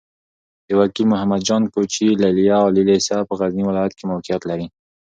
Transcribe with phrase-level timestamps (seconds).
[0.67, 4.67] د وکيل محمد جان کوچي ليليه عالي لېسه په غزني ولايت کې موقعيت لري.